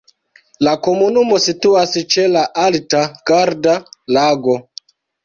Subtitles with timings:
[0.67, 3.03] La komunumo situas ĉe la alta
[3.33, 4.57] Garda-Lago.